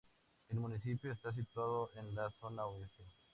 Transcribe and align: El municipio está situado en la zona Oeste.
El 0.49 0.59
municipio 0.59 1.11
está 1.11 1.31
situado 1.31 1.91
en 1.93 2.15
la 2.15 2.31
zona 2.31 2.65
Oeste. 2.65 3.05